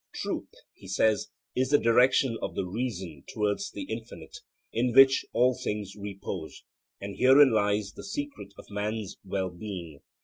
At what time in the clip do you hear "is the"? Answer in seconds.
1.55-1.77